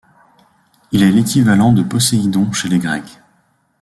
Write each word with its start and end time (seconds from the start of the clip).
Il 0.91 1.03
est 1.03 1.11
l’équivalent 1.11 1.73
de 1.73 1.83
Poséidon 1.83 2.51
chez 2.53 2.67
les 2.69 2.79
Grecs. 2.79 3.19